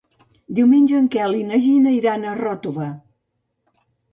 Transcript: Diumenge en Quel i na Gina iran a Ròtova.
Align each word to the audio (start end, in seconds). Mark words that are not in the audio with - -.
Diumenge 0.59 0.95
en 0.99 1.09
Quel 1.17 1.35
i 1.41 1.45
na 1.51 1.59
Gina 1.65 1.93
iran 1.99 2.25
a 2.31 2.35
Ròtova. 2.43 2.89